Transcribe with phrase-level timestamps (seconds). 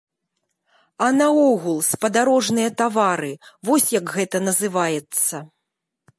[1.07, 3.31] А наогул, спадарожныя тавары,
[3.71, 5.35] вось як гэта называецца.